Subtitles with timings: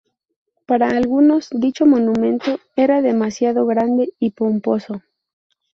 [0.65, 5.03] Para algunos, dicho monumento era demasiado grande y pomposo.